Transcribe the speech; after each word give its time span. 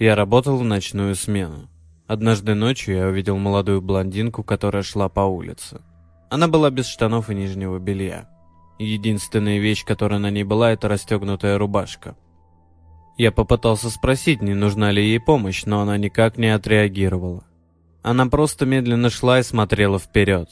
Я 0.00 0.16
работал 0.16 0.56
в 0.56 0.64
ночную 0.64 1.14
смену. 1.14 1.68
Однажды 2.06 2.54
ночью 2.54 2.96
я 2.96 3.06
увидел 3.08 3.36
молодую 3.36 3.82
блондинку, 3.82 4.42
которая 4.42 4.82
шла 4.82 5.10
по 5.10 5.20
улице. 5.20 5.82
Она 6.30 6.48
была 6.48 6.70
без 6.70 6.86
штанов 6.86 7.28
и 7.28 7.34
нижнего 7.34 7.78
белья. 7.78 8.26
Единственная 8.78 9.58
вещь, 9.58 9.84
которая 9.84 10.18
на 10.18 10.30
ней 10.30 10.42
была, 10.42 10.72
это 10.72 10.88
расстегнутая 10.88 11.58
рубашка. 11.58 12.16
Я 13.18 13.30
попытался 13.30 13.90
спросить, 13.90 14.40
не 14.40 14.54
нужна 14.54 14.90
ли 14.90 15.04
ей 15.04 15.20
помощь, 15.20 15.66
но 15.66 15.82
она 15.82 15.98
никак 15.98 16.38
не 16.38 16.48
отреагировала. 16.48 17.44
Она 18.02 18.24
просто 18.24 18.64
медленно 18.64 19.10
шла 19.10 19.40
и 19.40 19.42
смотрела 19.42 19.98
вперед. 19.98 20.48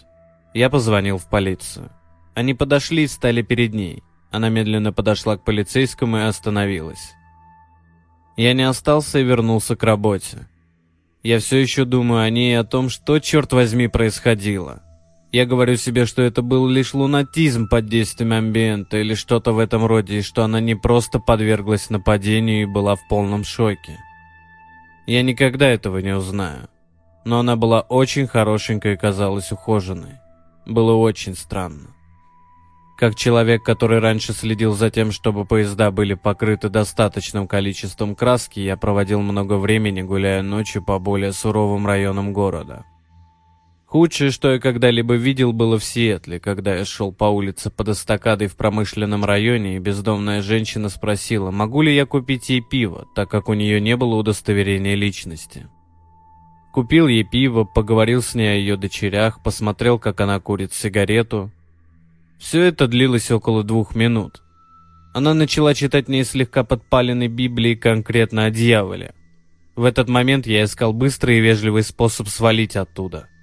Я 0.53 0.69
позвонил 0.69 1.17
в 1.17 1.27
полицию. 1.27 1.91
Они 2.35 2.53
подошли 2.53 3.05
и 3.05 3.09
стали 3.09 3.41
перед 3.41 3.73
ней. 3.73 4.03
Она 4.31 4.51
медленно 4.51 4.93
подошла 4.93 5.39
к 5.39 5.45
полицейскому 5.45 6.19
и 6.19 6.23
остановилась. 6.25 7.15
Я 8.39 8.53
не 8.53 8.63
остался 8.63 9.19
и 9.19 9.25
вернулся 9.25 9.75
к 9.75 9.83
работе. 9.83 10.47
Я 11.25 11.41
все 11.41 11.59
еще 11.59 11.85
думаю 11.85 12.23
о 12.23 12.31
ней 12.31 12.53
и 12.53 12.55
о 12.55 12.63
том, 12.63 12.89
что, 12.89 13.19
черт 13.19 13.53
возьми, 13.53 13.89
происходило. 13.89 14.81
Я 15.33 15.45
говорю 15.45 15.75
себе, 15.77 16.07
что 16.07 16.23
это 16.23 16.41
был 16.41 16.69
лишь 16.69 16.95
лунатизм 16.95 17.69
под 17.69 17.87
действием 17.87 18.33
амбиента 18.33 18.99
или 18.99 19.15
что-то 19.15 19.51
в 19.51 19.59
этом 19.59 19.85
роде, 19.85 20.19
и 20.19 20.23
что 20.23 20.45
она 20.45 20.61
не 20.61 20.77
просто 20.77 21.19
подверглась 21.19 21.91
нападению 21.91 22.63
и 22.63 22.73
была 22.73 22.95
в 22.95 23.09
полном 23.09 23.43
шоке. 23.43 23.99
Я 25.09 25.23
никогда 25.23 25.69
этого 25.69 25.99
не 25.99 26.15
узнаю. 26.15 26.69
Но 27.25 27.41
она 27.41 27.57
была 27.57 27.81
очень 27.81 28.29
хорошенькой 28.29 28.93
и 28.93 28.97
казалась 28.97 29.51
ухоженной. 29.51 30.15
Было 30.65 30.95
очень 30.95 31.35
странно. 31.35 31.89
Как 32.99 33.15
человек, 33.15 33.63
который 33.63 34.01
раньше 34.01 34.33
следил 34.33 34.75
за 34.75 34.91
тем, 34.91 35.13
чтобы 35.13 35.45
поезда 35.45 35.93
были 35.93 36.15
покрыты 36.15 36.69
достаточным 36.69 37.47
количеством 37.47 38.17
краски, 38.17 38.59
я 38.59 38.77
проводил 38.77 39.21
много 39.21 39.55
времени, 39.55 40.03
гуляя 40.03 40.43
ночью 40.43 40.83
по 40.83 40.99
более 40.99 41.33
суровым 41.33 41.87
районам 41.87 42.33
города. 42.33 42.85
Худшее, 43.87 44.33
что 44.33 44.53
я 44.53 44.59
когда-либо 44.59 45.15
видел, 45.15 45.53
было 45.53 45.79
в 45.79 45.85
Сиэтле, 45.85 46.41
когда 46.41 46.75
я 46.75 46.85
шел 46.85 47.13
по 47.13 47.27
улице 47.27 47.71
под 47.71 47.91
эстакадой 47.91 48.49
в 48.49 48.57
промышленном 48.57 49.25
районе, 49.25 49.77
и 49.77 49.79
бездомная 49.79 50.43
женщина 50.43 50.89
спросила, 50.89 51.53
могу 51.53 51.83
ли 51.83 51.95
я 51.95 52.05
купить 52.05 52.49
ей 52.49 52.61
пиво, 52.61 53.07
так 53.15 53.31
как 53.31 53.49
у 53.49 53.55
нее 53.55 53.81
не 53.81 53.97
было 53.97 54.17
удостоверения 54.17 54.97
личности. 54.97 55.69
Купил 56.73 57.07
ей 57.07 57.23
пиво, 57.23 57.63
поговорил 57.63 58.23
с 58.23 58.35
ней 58.35 58.55
о 58.55 58.57
ее 58.57 58.77
дочерях, 58.77 59.41
посмотрел, 59.41 60.01
как 60.01 60.21
она 60.21 60.41
курит 60.41 60.75
сигарету. 60.75 61.53
Все 62.39 62.63
это 62.63 62.87
длилось 62.87 63.31
около 63.31 63.65
двух 63.65 63.95
минут. 63.95 64.43
Она 65.15 65.35
начала 65.35 65.75
читать 65.75 66.09
мне 66.09 66.25
слегка 66.25 66.65
подпаленной 66.65 67.29
Библии 67.29 67.75
конкретно 67.75 68.45
о 68.45 68.51
дьяволе. 68.51 69.15
В 69.77 69.85
этот 69.85 70.09
момент 70.09 70.47
я 70.47 70.65
искал 70.65 70.93
быстрый 70.93 71.39
и 71.39 71.41
вежливый 71.41 71.83
способ 71.83 72.29
свалить 72.29 72.77
оттуда– 72.77 73.29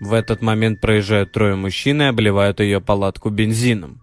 в 0.00 0.12
этот 0.12 0.42
момент 0.42 0.80
проезжают 0.80 1.32
трое 1.32 1.56
мужчин 1.56 2.00
и 2.02 2.06
обливают 2.06 2.60
ее 2.60 2.80
палатку 2.80 3.30
бензином. 3.30 4.00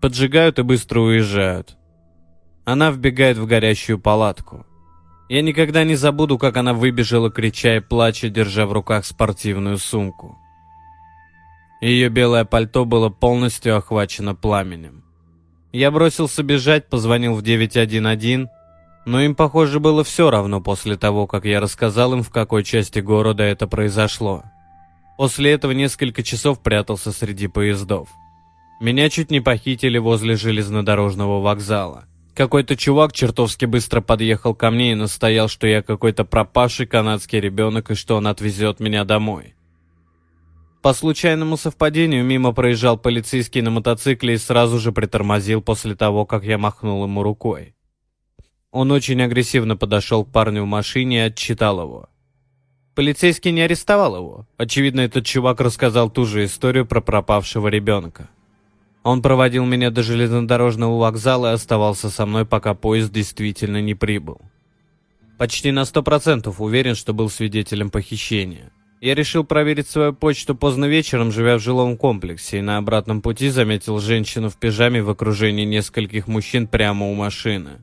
Поджигают 0.00 0.58
и 0.58 0.62
быстро 0.62 1.00
уезжают. 1.00 1.76
Она 2.64 2.90
вбегает 2.90 3.38
в 3.38 3.46
горящую 3.46 3.98
палатку. 3.98 4.66
Я 5.28 5.40
никогда 5.40 5.84
не 5.84 5.94
забуду, 5.94 6.38
как 6.38 6.58
она 6.58 6.74
выбежала, 6.74 7.30
крича 7.30 7.76
и 7.76 7.80
плача, 7.80 8.28
держа 8.28 8.66
в 8.66 8.72
руках 8.72 9.06
спортивную 9.06 9.78
сумку. 9.78 10.36
Ее 11.82 12.10
белое 12.10 12.44
пальто 12.44 12.84
было 12.84 13.08
полностью 13.08 13.76
охвачено 13.76 14.36
пламенем. 14.36 15.02
Я 15.72 15.90
бросился 15.90 16.44
бежать, 16.44 16.88
позвонил 16.88 17.34
в 17.34 17.42
911, 17.42 18.48
но 19.04 19.20
им, 19.20 19.34
похоже, 19.34 19.80
было 19.80 20.04
все 20.04 20.30
равно 20.30 20.60
после 20.60 20.96
того, 20.96 21.26
как 21.26 21.44
я 21.44 21.58
рассказал 21.58 22.12
им, 22.12 22.22
в 22.22 22.30
какой 22.30 22.62
части 22.62 23.00
города 23.00 23.42
это 23.42 23.66
произошло. 23.66 24.44
После 25.18 25.50
этого 25.50 25.72
несколько 25.72 26.22
часов 26.22 26.62
прятался 26.62 27.10
среди 27.10 27.48
поездов. 27.48 28.08
Меня 28.80 29.10
чуть 29.10 29.32
не 29.32 29.40
похитили 29.40 29.98
возле 29.98 30.36
железнодорожного 30.36 31.40
вокзала. 31.40 32.04
Какой-то 32.36 32.76
чувак 32.76 33.12
чертовски 33.12 33.64
быстро 33.64 34.00
подъехал 34.00 34.54
ко 34.54 34.70
мне 34.70 34.92
и 34.92 34.96
настоял, 34.96 35.48
что 35.48 35.66
я 35.66 35.82
какой-то 35.82 36.24
пропавший 36.24 36.86
канадский 36.86 37.40
ребенок 37.40 37.90
и 37.90 37.96
что 37.96 38.14
он 38.16 38.28
отвезет 38.28 38.78
меня 38.78 39.04
домой. 39.04 39.56
По 40.82 40.94
случайному 40.94 41.56
совпадению 41.56 42.24
мимо 42.24 42.52
проезжал 42.52 42.98
полицейский 42.98 43.60
на 43.62 43.70
мотоцикле 43.70 44.34
и 44.34 44.38
сразу 44.38 44.80
же 44.80 44.90
притормозил 44.90 45.62
после 45.62 45.94
того, 45.94 46.26
как 46.26 46.42
я 46.42 46.58
махнул 46.58 47.04
ему 47.04 47.22
рукой. 47.22 47.76
Он 48.72 48.90
очень 48.90 49.22
агрессивно 49.22 49.76
подошел 49.76 50.24
к 50.24 50.32
парню 50.32 50.64
в 50.64 50.66
машине 50.66 51.18
и 51.18 51.26
отчитал 51.28 51.80
его. 51.82 52.08
Полицейский 52.96 53.52
не 53.52 53.60
арестовал 53.60 54.16
его. 54.16 54.46
Очевидно, 54.56 55.02
этот 55.02 55.24
чувак 55.24 55.60
рассказал 55.60 56.10
ту 56.10 56.26
же 56.26 56.44
историю 56.44 56.84
про 56.84 57.00
пропавшего 57.00 57.68
ребенка. 57.68 58.28
Он 59.04 59.22
проводил 59.22 59.64
меня 59.64 59.90
до 59.90 60.02
железнодорожного 60.02 60.98
вокзала 60.98 61.52
и 61.52 61.54
оставался 61.54 62.10
со 62.10 62.26
мной, 62.26 62.44
пока 62.44 62.74
поезд 62.74 63.12
действительно 63.12 63.80
не 63.80 63.94
прибыл. 63.94 64.40
Почти 65.38 65.70
на 65.70 65.84
сто 65.84 66.02
процентов 66.02 66.60
уверен, 66.60 66.96
что 66.96 67.14
был 67.14 67.30
свидетелем 67.30 67.88
похищения. 67.88 68.72
Я 69.02 69.16
решил 69.16 69.42
проверить 69.42 69.88
свою 69.88 70.12
почту 70.12 70.54
поздно 70.54 70.84
вечером, 70.84 71.32
живя 71.32 71.56
в 71.56 71.60
жилом 71.60 71.96
комплексе, 71.96 72.58
и 72.58 72.62
на 72.62 72.76
обратном 72.76 73.20
пути 73.20 73.48
заметил 73.48 73.98
женщину 73.98 74.48
в 74.48 74.56
пижаме 74.56 75.02
в 75.02 75.10
окружении 75.10 75.64
нескольких 75.64 76.28
мужчин 76.28 76.68
прямо 76.68 77.06
у 77.06 77.14
машины. 77.14 77.82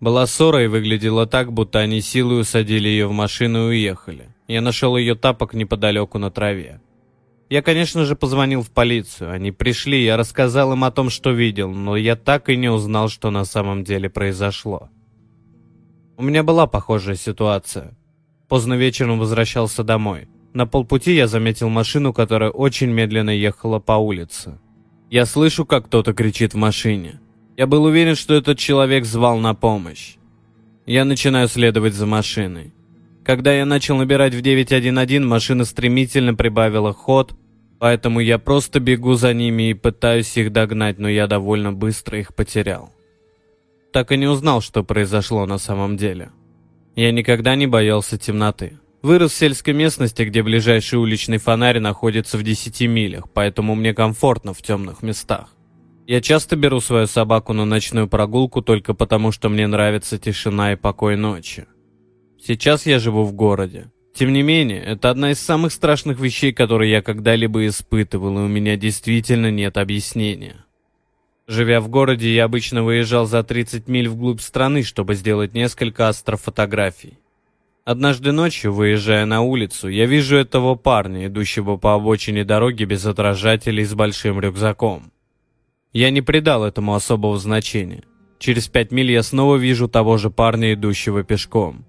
Была 0.00 0.26
ссора 0.26 0.64
и 0.64 0.66
выглядела 0.66 1.26
так, 1.26 1.52
будто 1.52 1.78
они 1.78 2.00
силой 2.00 2.40
усадили 2.40 2.88
ее 2.88 3.06
в 3.06 3.12
машину 3.12 3.68
и 3.68 3.76
уехали. 3.76 4.30
Я 4.48 4.60
нашел 4.60 4.96
ее 4.96 5.14
тапок 5.14 5.54
неподалеку 5.54 6.18
на 6.18 6.32
траве. 6.32 6.80
Я, 7.48 7.62
конечно 7.62 8.04
же, 8.04 8.16
позвонил 8.16 8.62
в 8.62 8.72
полицию. 8.72 9.30
Они 9.30 9.52
пришли, 9.52 10.02
я 10.02 10.16
рассказал 10.16 10.72
им 10.72 10.82
о 10.82 10.90
том, 10.90 11.10
что 11.10 11.30
видел, 11.30 11.70
но 11.70 11.96
я 11.96 12.16
так 12.16 12.48
и 12.48 12.56
не 12.56 12.68
узнал, 12.68 13.08
что 13.08 13.30
на 13.30 13.44
самом 13.44 13.84
деле 13.84 14.10
произошло. 14.10 14.90
У 16.16 16.24
меня 16.24 16.42
была 16.42 16.66
похожая 16.66 17.14
ситуация. 17.14 17.96
Поздно 18.48 18.74
вечером 18.74 19.18
возвращался 19.18 19.82
домой. 19.84 20.28
На 20.52 20.66
полпути 20.66 21.14
я 21.14 21.26
заметил 21.26 21.68
машину, 21.68 22.12
которая 22.12 22.50
очень 22.50 22.90
медленно 22.90 23.30
ехала 23.30 23.78
по 23.78 23.92
улице. 23.92 24.58
Я 25.10 25.26
слышу, 25.26 25.64
как 25.64 25.86
кто-то 25.86 26.12
кричит 26.12 26.54
в 26.54 26.56
машине. 26.56 27.20
Я 27.56 27.66
был 27.66 27.84
уверен, 27.84 28.14
что 28.14 28.34
этот 28.34 28.58
человек 28.58 29.04
звал 29.04 29.38
на 29.38 29.54
помощь. 29.54 30.16
Я 30.86 31.04
начинаю 31.04 31.48
следовать 31.48 31.94
за 31.94 32.06
машиной. 32.06 32.72
Когда 33.24 33.52
я 33.52 33.64
начал 33.64 33.96
набирать 33.96 34.34
в 34.34 34.40
911, 34.40 35.20
машина 35.20 35.64
стремительно 35.64 36.34
прибавила 36.34 36.92
ход, 36.92 37.34
поэтому 37.78 38.20
я 38.20 38.38
просто 38.38 38.80
бегу 38.80 39.14
за 39.14 39.32
ними 39.32 39.70
и 39.70 39.74
пытаюсь 39.74 40.36
их 40.36 40.52
догнать, 40.52 40.98
но 40.98 41.08
я 41.08 41.26
довольно 41.26 41.72
быстро 41.72 42.18
их 42.18 42.34
потерял. 42.34 42.92
Так 43.92 44.10
и 44.12 44.16
не 44.16 44.26
узнал, 44.26 44.60
что 44.60 44.82
произошло 44.82 45.46
на 45.46 45.58
самом 45.58 45.96
деле. 45.96 46.30
Я 46.94 47.10
никогда 47.10 47.54
не 47.56 47.66
боялся 47.66 48.18
темноты. 48.18 48.78
Вырос 49.02 49.32
в 49.32 49.36
сельской 49.36 49.74
местности, 49.74 50.22
где 50.22 50.42
ближайший 50.42 50.98
уличный 50.98 51.38
фонарь 51.38 51.80
находится 51.80 52.38
в 52.38 52.42
10 52.42 52.82
милях, 52.82 53.24
поэтому 53.32 53.74
мне 53.74 53.94
комфортно 53.94 54.54
в 54.54 54.62
темных 54.62 55.02
местах. 55.02 55.48
Я 56.06 56.20
часто 56.20 56.56
беру 56.56 56.80
свою 56.80 57.06
собаку 57.06 57.52
на 57.52 57.64
ночную 57.64 58.08
прогулку 58.08 58.60
только 58.60 58.92
потому, 58.94 59.32
что 59.32 59.48
мне 59.48 59.66
нравится 59.66 60.18
тишина 60.18 60.72
и 60.72 60.76
покой 60.76 61.16
ночи. 61.16 61.66
Сейчас 62.44 62.86
я 62.86 62.98
живу 62.98 63.24
в 63.24 63.32
городе. 63.32 63.90
Тем 64.14 64.32
не 64.32 64.42
менее, 64.42 64.82
это 64.82 65.10
одна 65.10 65.30
из 65.30 65.40
самых 65.40 65.72
страшных 65.72 66.20
вещей, 66.20 66.52
которые 66.52 66.90
я 66.90 67.02
когда-либо 67.02 67.66
испытывал, 67.66 68.38
и 68.38 68.42
у 68.42 68.48
меня 68.48 68.76
действительно 68.76 69.50
нет 69.50 69.78
объяснения. 69.78 70.66
Живя 71.46 71.80
в 71.80 71.88
городе, 71.88 72.32
я 72.32 72.44
обычно 72.44 72.84
выезжал 72.84 73.26
за 73.26 73.42
30 73.42 73.88
миль 73.88 74.08
вглубь 74.08 74.40
страны, 74.40 74.82
чтобы 74.82 75.14
сделать 75.14 75.54
несколько 75.54 76.08
астрофотографий. 76.08 77.18
Однажды 77.84 78.30
ночью, 78.30 78.72
выезжая 78.72 79.26
на 79.26 79.40
улицу, 79.40 79.88
я 79.88 80.06
вижу 80.06 80.36
этого 80.36 80.76
парня, 80.76 81.26
идущего 81.26 81.76
по 81.76 81.94
обочине 81.94 82.44
дороги 82.44 82.84
без 82.84 83.04
отражателей 83.06 83.84
с 83.84 83.92
большим 83.92 84.38
рюкзаком. 84.38 85.10
Я 85.92 86.10
не 86.10 86.22
придал 86.22 86.64
этому 86.64 86.94
особого 86.94 87.36
значения. 87.38 88.04
Через 88.38 88.68
пять 88.68 88.92
миль 88.92 89.10
я 89.10 89.24
снова 89.24 89.56
вижу 89.56 89.88
того 89.88 90.16
же 90.16 90.30
парня, 90.30 90.74
идущего 90.74 91.24
пешком. 91.24 91.84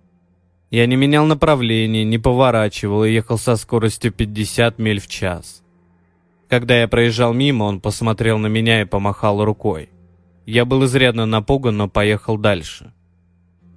Я 0.72 0.88
не 0.88 0.96
менял 0.96 1.28
направление, 1.28 2.04
не 2.04 2.18
поворачивал 2.18 3.04
и 3.06 3.12
ехал 3.12 3.38
со 3.38 3.56
скоростью 3.56 4.12
50 4.12 4.80
миль 4.80 5.00
в 5.00 5.08
час. 5.08 5.64
Когда 6.54 6.82
я 6.82 6.88
проезжал 6.88 7.34
мимо, 7.34 7.64
он 7.64 7.82
посмотрел 7.82 8.38
на 8.38 8.46
меня 8.46 8.82
и 8.82 8.86
помахал 8.86 9.44
рукой. 9.44 9.90
Я 10.46 10.66
был 10.66 10.86
изрядно 10.86 11.26
напуган, 11.26 11.78
но 11.78 11.90
поехал 11.90 12.38
дальше. 12.38 12.94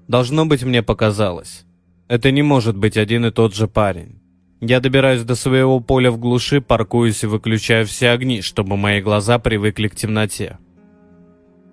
Должно 0.09 0.45
быть, 0.45 0.63
мне 0.63 0.83
показалось. 0.83 1.65
Это 2.07 2.31
не 2.31 2.43
может 2.43 2.77
быть 2.77 2.99
один 2.99 3.25
и 3.25 3.31
тот 3.31 3.55
же 3.55 3.67
парень. 3.67 4.21
Я 4.61 4.81
добираюсь 4.81 5.23
до 5.23 5.37
своего 5.37 5.81
поля 5.81 6.11
в 6.11 6.19
глуши, 6.19 6.61
паркуюсь 6.61 7.25
и 7.25 7.27
выключаю 7.27 7.87
все 7.87 8.11
огни, 8.11 8.43
чтобы 8.43 8.77
мои 8.77 9.01
глаза 9.01 9.39
привыкли 9.39 9.89
к 9.89 9.97
темноте. 9.97 10.59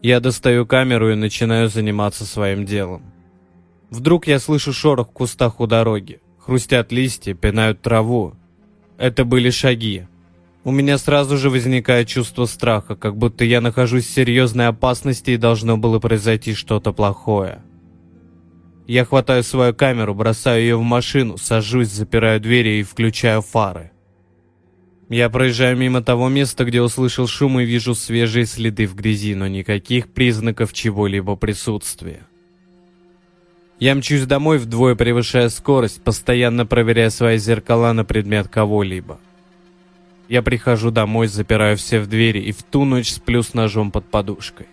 Я 0.02 0.22
достаю 0.22 0.66
камеру 0.66 1.12
и 1.12 1.16
начинаю 1.16 1.68
заниматься 1.68 2.24
своим 2.26 2.64
делом. 2.64 3.12
Вдруг 3.90 4.28
я 4.28 4.40
слышу 4.40 4.72
шорох 4.72 5.10
в 5.10 5.12
кустах 5.12 5.60
у 5.60 5.68
дороги. 5.68 6.22
Хрустят 6.40 6.94
листья, 6.94 7.34
пинают 7.34 7.82
траву. 7.82 8.36
Это 8.98 9.26
были 9.26 9.50
шаги. 9.50 10.08
У 10.66 10.72
меня 10.72 10.98
сразу 10.98 11.38
же 11.38 11.50
возникает 11.50 12.08
чувство 12.08 12.46
страха, 12.46 12.96
как 12.96 13.18
будто 13.18 13.44
я 13.44 13.60
нахожусь 13.60 14.06
в 14.06 14.14
серьезной 14.14 14.68
опасности 14.68 15.32
и 15.32 15.38
должно 15.38 15.78
было 15.78 16.00
произойти 16.00 16.54
что-то 16.54 16.94
плохое. 16.94 17.62
Я 18.88 19.04
хватаю 19.04 19.44
свою 19.44 19.74
камеру, 19.74 20.16
бросаю 20.16 20.62
ее 20.62 20.78
в 20.78 20.82
машину, 20.82 21.38
сажусь, 21.38 21.90
запираю 21.90 22.40
двери 22.40 22.80
и 22.80 22.84
включаю 22.84 23.42
фары. 23.42 23.92
Я 25.10 25.30
проезжаю 25.30 25.78
мимо 25.78 26.02
того 26.02 26.30
места, 26.30 26.64
где 26.64 26.82
услышал 26.82 27.28
шум 27.28 27.60
и 27.60 27.66
вижу 27.66 27.94
свежие 27.94 28.46
следы 28.46 28.88
в 28.88 28.96
грязи, 28.96 29.36
но 29.36 29.48
никаких 29.48 30.08
признаков 30.14 30.72
чего-либо 30.72 31.36
присутствия. 31.36 32.26
Я 33.80 33.96
мчусь 33.96 34.26
домой, 34.26 34.60
вдвое 34.60 34.96
превышая 34.96 35.50
скорость, 35.50 36.02
постоянно 36.04 36.66
проверяя 36.66 37.10
свои 37.10 37.38
зеркала 37.38 37.92
на 37.92 38.06
предмет 38.06 38.48
кого-либо. 38.48 39.20
Я 40.30 40.42
прихожу 40.42 40.92
домой, 40.92 41.28
запираю 41.28 41.78
все 41.78 42.00
в 42.00 42.08
двери 42.08 42.40
и 42.40 42.52
в 42.52 42.64
ту 42.64 42.86
ночь 42.86 43.12
сплю 43.12 43.44
с 43.44 43.54
ножом 43.54 43.92
под 43.92 44.06
подушкой. 44.06 44.68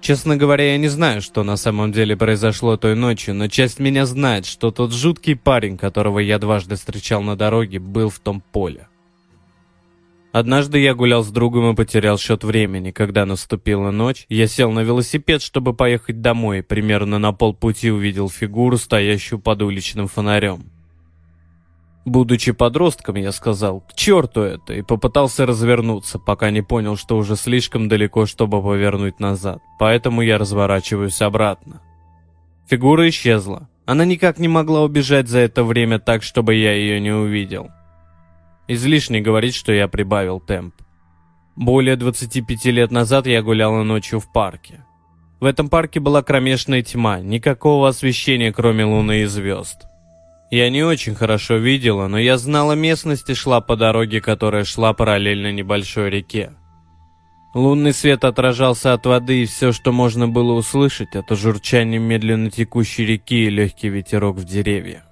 Честно 0.00 0.36
говоря, 0.36 0.72
я 0.72 0.76
не 0.76 0.88
знаю, 0.88 1.22
что 1.22 1.44
на 1.44 1.56
самом 1.56 1.90
деле 1.90 2.14
произошло 2.14 2.76
той 2.76 2.94
ночью, 2.94 3.34
но 3.34 3.48
часть 3.48 3.78
меня 3.78 4.04
знает, 4.04 4.44
что 4.44 4.70
тот 4.70 4.92
жуткий 4.92 5.34
парень, 5.34 5.78
которого 5.78 6.18
я 6.18 6.38
дважды 6.38 6.76
встречал 6.76 7.22
на 7.22 7.36
дороге, 7.36 7.78
был 7.78 8.10
в 8.10 8.18
том 8.18 8.42
поле. 8.52 8.86
Однажды 10.30 10.80
я 10.80 10.94
гулял 10.94 11.22
с 11.22 11.30
другом 11.30 11.72
и 11.72 11.74
потерял 11.76 12.18
счет 12.18 12.44
времени. 12.44 12.90
Когда 12.90 13.24
наступила 13.24 13.92
ночь, 13.92 14.26
я 14.28 14.46
сел 14.46 14.72
на 14.72 14.80
велосипед, 14.80 15.40
чтобы 15.40 15.72
поехать 15.72 16.20
домой, 16.20 16.62
примерно 16.62 17.18
на 17.18 17.32
полпути 17.32 17.90
увидел 17.90 18.28
фигуру, 18.28 18.76
стоящую 18.76 19.38
под 19.38 19.62
уличным 19.62 20.06
фонарем. 20.08 20.64
Будучи 22.04 22.52
подростком, 22.52 23.16
я 23.16 23.32
сказал 23.32 23.80
«к 23.80 23.94
черту 23.94 24.42
это» 24.42 24.74
и 24.74 24.82
попытался 24.82 25.46
развернуться, 25.46 26.18
пока 26.18 26.50
не 26.50 26.60
понял, 26.60 26.96
что 26.96 27.16
уже 27.16 27.34
слишком 27.34 27.88
далеко, 27.88 28.26
чтобы 28.26 28.62
повернуть 28.62 29.20
назад. 29.20 29.62
Поэтому 29.78 30.20
я 30.20 30.36
разворачиваюсь 30.36 31.22
обратно. 31.22 31.80
Фигура 32.68 33.08
исчезла. 33.08 33.68
Она 33.86 34.04
никак 34.04 34.38
не 34.38 34.48
могла 34.48 34.82
убежать 34.82 35.28
за 35.28 35.38
это 35.40 35.64
время 35.64 35.98
так, 35.98 36.22
чтобы 36.22 36.54
я 36.54 36.72
ее 36.72 37.00
не 37.00 37.10
увидел. 37.10 37.70
Излишне 38.68 39.20
говорить, 39.20 39.54
что 39.54 39.72
я 39.72 39.88
прибавил 39.88 40.40
темп. 40.40 40.74
Более 41.56 41.96
25 41.96 42.64
лет 42.66 42.90
назад 42.90 43.26
я 43.26 43.42
гуляла 43.42 43.82
ночью 43.82 44.20
в 44.20 44.30
парке. 44.30 44.84
В 45.40 45.44
этом 45.44 45.68
парке 45.68 46.00
была 46.00 46.22
кромешная 46.22 46.82
тьма, 46.82 47.20
никакого 47.20 47.88
освещения, 47.88 48.52
кроме 48.52 48.84
луны 48.84 49.22
и 49.22 49.26
звезд. 49.26 49.86
Я 50.50 50.70
не 50.70 50.82
очень 50.82 51.14
хорошо 51.14 51.56
видела, 51.56 52.06
но 52.06 52.18
я 52.18 52.38
знала 52.38 52.72
местность 52.72 53.28
и 53.30 53.34
шла 53.34 53.60
по 53.60 53.76
дороге, 53.76 54.20
которая 54.20 54.64
шла 54.64 54.92
параллельно 54.92 55.52
небольшой 55.52 56.10
реке. 56.10 56.52
Лунный 57.54 57.92
свет 57.92 58.24
отражался 58.24 58.92
от 58.92 59.06
воды, 59.06 59.42
и 59.42 59.46
все, 59.46 59.72
что 59.72 59.92
можно 59.92 60.26
было 60.28 60.52
услышать, 60.52 61.14
это 61.14 61.36
журчание 61.36 62.00
медленно 62.00 62.50
текущей 62.50 63.06
реки 63.06 63.46
и 63.46 63.50
легкий 63.50 63.88
ветерок 63.88 64.36
в 64.36 64.44
деревьях. 64.44 65.02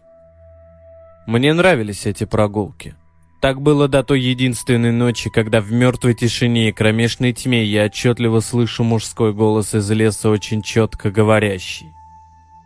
Мне 1.26 1.55
нравились 1.55 2.05
эти 2.05 2.25
прогулки. 2.25 2.96
Так 3.40 3.61
было 3.61 3.88
до 3.88 4.02
той 4.02 4.20
единственной 4.20 4.93
ночи, 4.93 5.31
когда 5.31 5.61
в 5.61 5.73
мертвой 5.73 6.14
тишине 6.14 6.69
и 6.69 6.73
кромешной 6.73 7.32
тьме 7.32 7.64
я 7.64 7.87
отчетливо 7.87 8.40
слышу 8.40 8.84
мужской 8.84 9.32
голос 9.32 9.75
из 9.75 9.88
леса, 9.90 10.29
очень 10.29 10.62
четко 10.62 11.11
говорящий. 11.11 11.93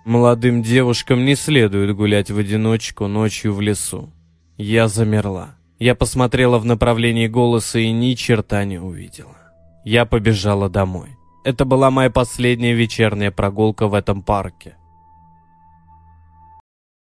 Молодым 0.07 0.63
девушкам 0.63 1.25
не 1.25 1.35
следует 1.35 1.97
гулять 1.97 2.31
в 2.31 2.39
одиночку 2.39 3.09
ночью 3.09 3.53
в 3.53 3.61
лесу. 3.61 4.13
Я 4.57 4.87
замерла. 4.87 5.57
Я 5.81 5.97
посмотрела 5.97 6.61
в 6.61 6.65
направлении 6.65 7.27
голоса 7.27 7.81
и 7.81 7.91
ни 7.91 8.15
черта 8.15 8.65
не 8.65 8.79
увидела. 8.79 9.37
Я 9.85 10.05
побежала 10.05 10.71
домой. 10.71 11.09
Это 11.45 11.65
была 11.65 11.91
моя 11.91 12.09
последняя 12.09 12.73
вечерняя 12.73 13.33
прогулка 13.33 13.89
в 13.89 13.95
этом 13.95 14.23
парке. 14.23 14.77